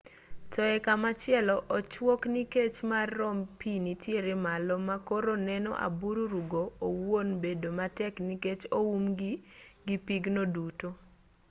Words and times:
to 0.51 0.59
e 0.75 0.77
komachielo 0.85 1.55
ochuok 1.77 2.21
nikech 2.33 2.75
kar 2.89 3.07
romb 3.19 3.43
pi 3.59 3.71
nitiere 3.85 4.33
malo 4.45 4.75
ma 4.87 4.97
koro 5.07 5.33
neno 5.49 5.71
abururu 5.87 6.41
go 6.51 6.63
owuon 6.87 7.27
bedo 7.43 7.69
matek 7.79 8.13
nikech 8.27 8.61
oumgi 8.79 9.31
gi 9.85 9.95
pigno 10.07 10.43
duto 10.53 10.89